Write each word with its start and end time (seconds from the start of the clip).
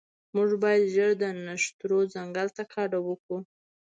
موږ 0.35 0.49
باید 0.63 0.83
ژر 0.93 1.11
د 1.21 1.23
نښترو 1.45 1.99
ځنګل 2.13 2.47
ته 2.55 2.63
کډه 2.73 2.99
وکړو 3.07 3.37